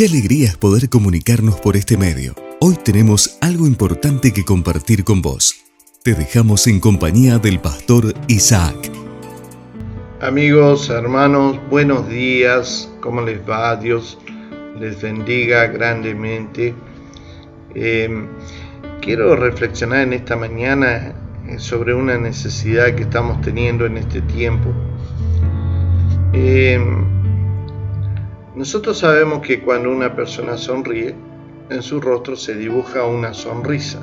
Qué 0.00 0.06
alegría 0.06 0.46
es 0.46 0.56
poder 0.56 0.88
comunicarnos 0.88 1.60
por 1.60 1.76
este 1.76 1.98
medio. 1.98 2.34
Hoy 2.58 2.74
tenemos 2.82 3.36
algo 3.42 3.66
importante 3.66 4.32
que 4.32 4.46
compartir 4.46 5.04
con 5.04 5.20
vos. 5.20 5.56
Te 6.02 6.14
dejamos 6.14 6.66
en 6.68 6.80
compañía 6.80 7.38
del 7.38 7.60
pastor 7.60 8.14
Isaac. 8.26 8.90
Amigos, 10.22 10.88
hermanos, 10.88 11.58
buenos 11.68 12.08
días. 12.08 12.90
¿Cómo 13.02 13.20
les 13.20 13.46
va? 13.46 13.76
Dios 13.76 14.16
les 14.78 15.02
bendiga 15.02 15.66
grandemente. 15.66 16.74
Em, 17.74 18.26
quiero 19.02 19.36
reflexionar 19.36 20.00
en 20.00 20.14
esta 20.14 20.34
mañana 20.34 21.12
eh, 21.46 21.58
sobre 21.58 21.92
una 21.92 22.16
necesidad 22.16 22.94
que 22.94 23.02
estamos 23.02 23.38
teniendo 23.42 23.84
en 23.84 23.98
este 23.98 24.22
tiempo. 24.22 24.72
Em, 26.32 27.19
nosotros 28.60 28.98
sabemos 28.98 29.40
que 29.40 29.62
cuando 29.62 29.90
una 29.90 30.14
persona 30.14 30.58
sonríe, 30.58 31.14
en 31.70 31.80
su 31.80 31.98
rostro 31.98 32.36
se 32.36 32.54
dibuja 32.54 33.06
una 33.06 33.32
sonrisa. 33.32 34.00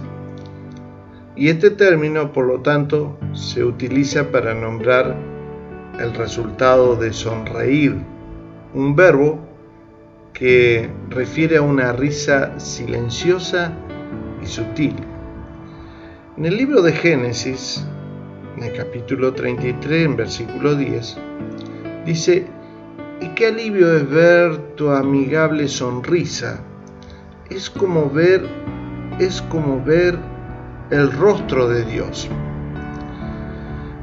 Y 1.36 1.50
este 1.50 1.70
término, 1.70 2.34
por 2.34 2.48
lo 2.48 2.62
tanto, 2.62 3.20
se 3.34 3.64
utiliza 3.64 4.32
para 4.32 4.56
nombrar 4.56 5.16
el 6.00 6.12
resultado 6.16 6.96
de 6.96 7.14
sonreír, 7.14 7.98
un 8.74 8.96
verbo 8.96 9.38
que 10.34 10.90
refiere 11.12 11.58
a 11.58 11.62
una 11.62 11.94
risa 11.94 12.60
silenciosa 12.60 13.72
y 14.42 14.48
sutil. 14.48 14.96
En 16.36 16.46
el 16.46 16.58
libro 16.58 16.82
de 16.82 16.94
Génesis, 16.94 17.86
en 18.58 18.64
el 18.64 18.74
capítulo 18.74 19.36
33, 19.36 20.04
en 20.04 20.16
versículo 20.16 20.74
10, 20.74 21.16
dice, 22.08 22.57
y 23.20 23.30
qué 23.30 23.48
alivio 23.48 23.96
es 23.96 24.10
ver 24.10 24.58
tu 24.76 24.90
amigable 24.90 25.68
sonrisa. 25.68 26.60
Es 27.50 27.70
como 27.70 28.10
ver, 28.10 28.46
es 29.20 29.42
como 29.44 29.84
ver 29.84 30.18
el 30.92 31.12
rostro 31.12 31.68
de 31.68 31.84
Dios. 31.86 32.30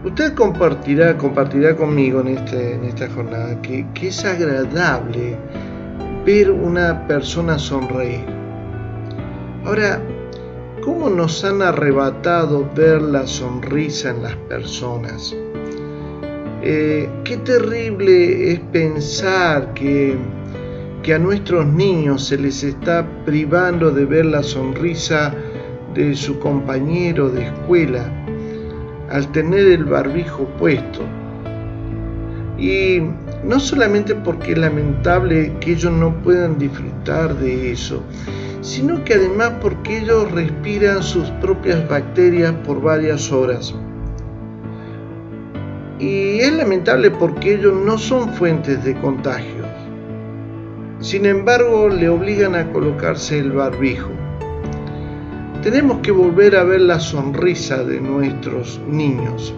Usted 0.05 0.35
compartirá, 0.35 1.17
compartirá 1.17 1.75
conmigo 1.77 2.21
en, 2.21 2.29
este, 2.29 2.75
en 2.75 2.85
esta 2.85 3.09
jornada 3.09 3.61
que, 3.63 3.87
que 3.95 4.09
es 4.09 4.25
agradable 4.25 5.39
ver 6.27 6.51
una 6.51 7.07
persona 7.07 7.59
sonreír. 7.59 8.25
Ahora, 9.65 10.03
¿cómo 10.83 11.09
nos 11.09 11.43
han 11.45 11.63
arrebatado 11.63 12.69
ver 12.75 13.01
la 13.01 13.27
sonrisa 13.27 14.11
en 14.11 14.23
las 14.25 14.37
personas? 14.37 15.35
Eh, 16.67 17.11
qué 17.25 17.37
terrible 17.37 18.53
es 18.53 18.59
pensar 18.73 19.75
que, 19.75 20.17
que 21.03 21.13
a 21.13 21.19
nuestros 21.19 21.67
niños 21.67 22.25
se 22.27 22.39
les 22.39 22.65
está 22.65 23.07
privando 23.27 23.91
de 23.91 24.07
ver 24.07 24.25
la 24.25 24.43
sonrisa 24.43 25.35
de 25.93 26.15
su 26.15 26.39
compañero 26.39 27.29
de 27.29 27.49
escuela 27.49 28.11
al 29.11 29.31
tener 29.33 29.67
el 29.67 29.85
barbijo 29.85 30.47
puesto. 30.59 31.01
Y 32.57 33.03
no 33.45 33.61
solamente 33.61 34.15
porque 34.15 34.53
es 34.53 34.59
lamentable 34.59 35.53
que 35.61 35.73
ellos 35.73 35.93
no 35.93 36.15
puedan 36.23 36.57
disfrutar 36.59 37.37
de 37.41 37.73
eso, 37.73 38.03
sino 38.63 39.05
que 39.05 39.13
además 39.13 39.53
porque 39.61 39.99
ellos 39.99 40.33
respiran 40.33 41.03
sus 41.03 41.29
propias 41.43 41.87
bacterias 41.91 42.55
por 42.65 42.81
varias 42.81 43.31
horas. 43.31 43.75
Y 45.99 46.41
es 46.41 46.53
lamentable 46.53 47.11
porque 47.11 47.55
ellos 47.55 47.75
no 47.75 47.97
son 47.99 48.35
fuentes 48.35 48.83
de 48.85 48.95
contagios. 48.97 49.69
Sin 51.01 51.25
embargo, 51.25 51.89
le 51.89 52.09
obligan 52.09 52.57
a 52.57 52.73
colocarse 52.73 53.39
el 53.39 53.53
barbijo. 53.53 54.11
Tenemos 55.63 55.99
que 56.01 56.11
volver 56.11 56.57
a 56.57 56.65
ver 56.65 56.81
la 56.81 56.99
sonrisa 56.99 57.85
de 57.85 58.01
nuestros 58.01 58.81
niños, 58.89 59.55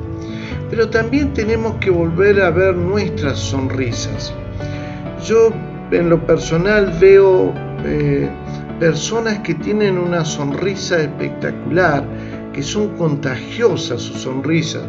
pero 0.70 0.91
también 0.91 1.32
tenemos 1.32 1.76
que 1.76 1.91
volver 1.91 2.42
a 2.42 2.50
ver 2.50 2.76
nuestras 2.76 3.38
sonrisas. 3.38 4.32
Yo 5.24 5.53
en 5.91 6.10
lo 6.10 6.24
personal 6.26 6.97
veo 7.00 7.53
eh, 7.84 8.28
personas 8.78 9.38
que 9.38 9.54
tienen 9.54 9.98
una 9.98 10.24
sonrisa 10.24 11.00
espectacular, 11.00 12.04
que 12.53 12.62
son 12.62 12.91
contagiosas 12.97 14.03
sus 14.03 14.20
sonrisas 14.20 14.82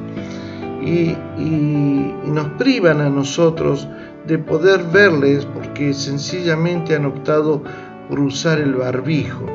y, 0.88 2.14
nos 2.26 2.48
privan 2.58 3.02
a 3.02 3.10
nosotros 3.10 3.88
de 4.26 4.38
poder 4.38 4.84
verles 4.92 5.46
porque 5.46 5.94
sencillamente 5.94 6.96
han 6.96 7.06
optado 7.06 7.64
por 8.10 8.20
usar 8.20 8.60
el 8.60 8.74
barbijo. 8.76 9.46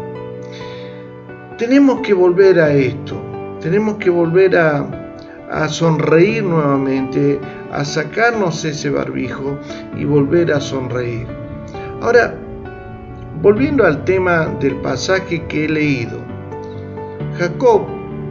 Tenemos 1.58 2.00
que 2.00 2.14
volver 2.14 2.58
a 2.58 2.72
esto, 2.72 3.20
tenemos 3.60 3.96
que 3.96 4.10
volver 4.10 4.56
a, 4.56 4.86
a 5.50 5.68
sonreír 5.68 6.42
nuevamente, 6.42 7.38
a 7.70 7.84
sacarnos 7.84 8.64
ese 8.64 8.90
barbijo 8.90 9.58
y 9.96 10.04
volver 10.04 10.52
a 10.52 10.60
sonreír. 10.60 11.26
Ahora, 12.00 12.34
volviendo 13.42 13.84
al 13.84 14.04
tema 14.04 14.46
del 14.60 14.76
pasaje 14.76 15.44
que 15.46 15.66
he 15.66 15.68
leído, 15.68 16.18
Jacob, 17.38 17.82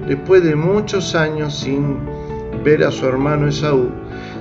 después 0.07 0.44
de 0.44 0.56
muchos 0.56 1.16
años 1.16 1.57
sin 1.59 2.10
ver 2.63 2.83
a 2.83 2.91
su 2.91 3.05
hermano 3.05 3.47
Esaú, 3.47 3.89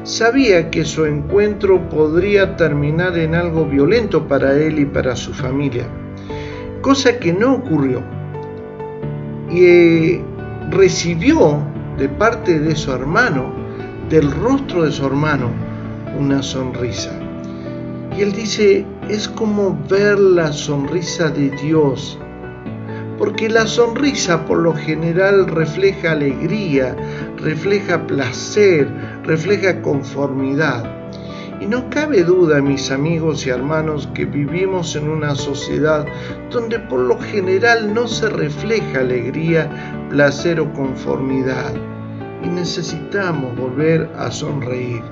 sabía 0.03 0.71
que 0.71 0.85
su 0.85 1.07
encuentro 1.07 1.89
podría 1.89 2.57
terminar 2.57 3.19
en 3.19 3.35
algo 3.35 3.65
violento 3.67 4.27
para 4.27 4.53
él 4.55 4.79
y 4.79 4.85
para 4.85 5.17
su 5.17 5.33
familia, 5.33 5.87
cosa 6.81 7.19
que 7.19 7.33
no 7.33 7.55
ocurrió. 7.55 8.03
Y 9.51 9.65
eh, 9.65 10.25
recibió 10.71 11.59
de 11.99 12.09
parte 12.09 12.59
de 12.59 12.77
su 12.77 12.93
hermano, 12.93 13.53
del 14.09 14.31
rostro 14.31 14.85
de 14.85 14.93
su 14.93 15.07
hermano, 15.07 15.51
una 16.19 16.43
sonrisa. 16.43 17.13
Y 18.17 18.23
él 18.23 18.33
dice, 18.33 18.85
es 19.09 19.29
como 19.29 19.79
ver 19.89 20.19
la 20.19 20.53
sonrisa 20.53 21.31
de 21.31 21.51
Dios 21.63 22.19
porque 23.21 23.51
la 23.51 23.67
sonrisa 23.67 24.47
por 24.47 24.61
lo 24.61 24.75
general 24.75 25.47
refleja 25.47 26.13
alegría, 26.13 26.97
refleja 27.43 28.07
placer, 28.07 28.89
refleja 29.25 29.81
conformidad. 29.83 30.85
Y 31.61 31.67
no 31.67 31.91
cabe 31.91 32.25
duda, 32.25 32.63
mis 32.63 32.91
amigos 32.91 33.47
y 33.47 33.51
hermanos, 33.51 34.09
que 34.15 34.25
vivimos 34.25 34.97
en 34.97 35.09
una 35.11 35.35
sociedad 35.35 36.07
donde 36.51 36.79
por 36.79 37.01
lo 37.01 37.19
general 37.19 37.93
no 37.93 38.09
se 38.09 38.31
refleja 38.31 39.01
alegría, 39.01 39.69
placer 40.09 40.59
o 40.59 40.73
conformidad. 40.73 41.75
Y 42.43 42.49
necesitamos 42.49 43.55
volver 43.57 44.11
a 44.17 44.31
sonreír. 44.31 45.03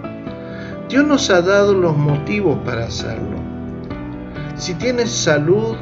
Dios 0.88 1.06
nos 1.06 1.28
ha 1.28 1.42
dado 1.42 1.74
los 1.74 1.94
motivos 1.94 2.58
para 2.64 2.86
hacerlo. 2.86 3.36
Si 4.56 4.72
tienes 4.74 5.10
salud, 5.10 5.76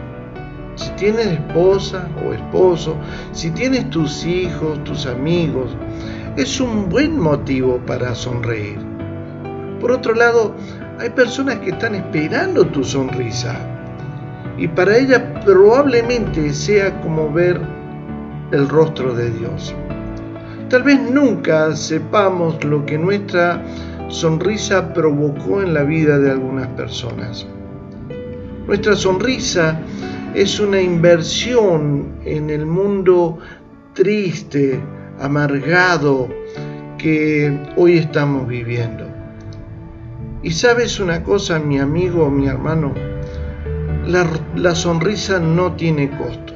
si 0.74 0.90
tienes 0.90 1.26
esposa 1.28 2.08
o 2.26 2.32
esposo, 2.32 2.96
si 3.32 3.52
tienes 3.52 3.88
tus 3.90 4.26
hijos, 4.26 4.82
tus 4.82 5.06
amigos, 5.06 5.70
es 6.36 6.60
un 6.60 6.88
buen 6.90 7.18
motivo 7.18 7.78
para 7.86 8.14
sonreír. 8.14 8.78
Por 9.80 9.90
otro 9.90 10.14
lado, 10.14 10.54
hay 10.98 11.10
personas 11.10 11.56
que 11.60 11.70
están 11.70 11.94
esperando 11.94 12.66
tu 12.66 12.84
sonrisa 12.84 13.56
y 14.58 14.68
para 14.68 14.96
ellas 14.96 15.22
probablemente 15.44 16.52
sea 16.52 17.00
como 17.00 17.32
ver 17.32 17.60
el 18.52 18.68
rostro 18.68 19.14
de 19.14 19.30
Dios. 19.30 19.74
Tal 20.68 20.82
vez 20.82 21.00
nunca 21.10 21.74
sepamos 21.74 22.62
lo 22.64 22.84
que 22.84 22.98
nuestra 22.98 23.62
sonrisa 24.08 24.92
provocó 24.92 25.62
en 25.62 25.72
la 25.72 25.84
vida 25.84 26.18
de 26.18 26.30
algunas 26.30 26.66
personas. 26.68 27.46
Nuestra 28.66 28.94
sonrisa 28.94 29.80
es 30.34 30.60
una 30.60 30.80
inversión 30.80 32.16
en 32.24 32.50
el 32.50 32.66
mundo 32.66 33.38
triste, 33.94 34.80
amargado 35.20 36.28
que 36.98 37.58
hoy 37.76 37.98
estamos 37.98 38.46
viviendo. 38.48 39.06
Y 40.42 40.52
sabes 40.52 41.00
una 41.00 41.22
cosa, 41.22 41.58
mi 41.58 41.78
amigo, 41.78 42.30
mi 42.30 42.46
hermano, 42.46 42.94
la, 44.06 44.74
sonrisa 44.74 45.40
no 45.40 45.72
tiene 45.72 46.10
costo. 46.16 46.54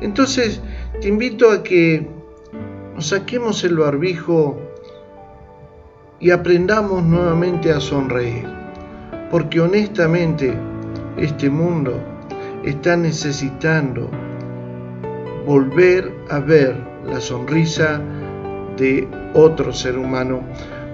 Entonces, 0.00 0.60
te 1.00 1.08
invito 1.08 1.50
a 1.50 1.62
que 1.62 2.08
nos 2.94 3.08
saquemos 3.08 3.62
el 3.64 3.76
barbijo 3.76 4.58
y 6.18 6.30
aprendamos 6.30 7.02
nuevamente 7.02 7.72
a 7.72 7.80
sonreír. 7.80 8.48
Porque 9.30 9.60
honestamente, 9.60 10.54
este 11.16 11.48
mundo 11.48 11.94
está 12.64 12.96
necesitando 12.96 14.10
volver 15.46 16.12
a 16.30 16.38
ver 16.38 16.93
la 17.08 17.20
sonrisa 17.20 18.00
de 18.76 19.08
otro 19.34 19.72
ser 19.72 19.98
humano, 19.98 20.40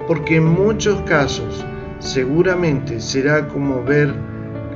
porque 0.06 0.36
en 0.36 0.44
muchos 0.44 1.00
casos 1.02 1.64
seguramente 1.98 3.00
será 3.00 3.48
como 3.48 3.82
ver 3.84 4.12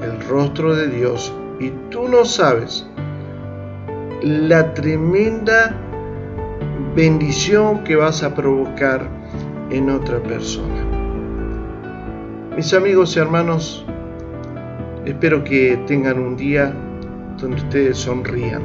el 0.03 0.21
rostro 0.29 0.75
de 0.75 0.89
Dios 0.89 1.33
y 1.59 1.71
tú 1.91 2.09
no 2.09 2.25
sabes 2.25 2.87
la 4.23 4.73
tremenda 4.75 5.75
bendición 6.95 7.85
que 7.85 7.97
vas 7.97 8.23
a 8.23 8.35
provocar 8.35 9.09
en 9.71 9.91
otra 9.91 10.23
persona. 10.23 10.85
Mis 12.57 12.73
amigos 12.73 13.17
y 13.17 13.19
hermanos, 13.19 13.85
espero 15.05 15.43
que 15.43 15.77
tengan 15.87 16.19
un 16.19 16.37
día 16.37 16.73
donde 17.41 17.57
ustedes 17.57 17.99
sonrían, 17.99 18.63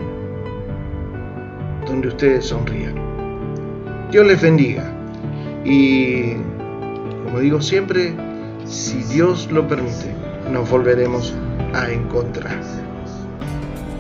donde 1.90 2.08
ustedes 2.08 2.46
sonrían. 2.46 2.96
Dios 4.12 4.26
les 4.26 4.42
bendiga 4.42 4.92
y, 5.66 6.34
como 7.26 7.40
digo 7.40 7.62
siempre, 7.62 8.16
si 8.66 9.04
Dios 9.04 9.50
lo 9.52 9.68
permite, 9.68 10.14
nos 10.52 10.70
volveremos 10.70 11.34
a 11.74 11.92
encontrar. 11.92 12.62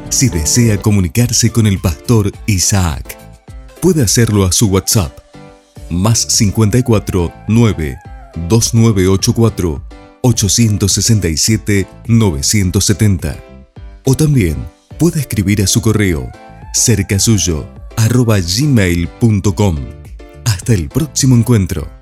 Si 0.09 0.29
desea 0.29 0.77
comunicarse 0.77 1.51
con 1.51 1.67
el 1.67 1.79
pastor 1.79 2.31
Isaac, 2.47 3.17
puede 3.81 4.03
hacerlo 4.03 4.45
a 4.45 4.51
su 4.51 4.67
WhatsApp 4.67 5.11
más 5.89 6.19
54 6.19 7.31
9 7.47 7.97
2984 8.47 9.81
867 10.21 11.87
970 12.07 13.37
o 14.05 14.15
también 14.15 14.55
puede 14.97 15.19
escribir 15.19 15.61
a 15.61 15.67
su 15.67 15.81
correo 15.81 16.29
cerca 16.73 17.19
suyo 17.19 17.67
arroba 17.97 18.39
gmail.com. 18.39 19.77
Hasta 20.45 20.73
el 20.73 20.89
próximo 20.89 21.35
encuentro. 21.35 21.98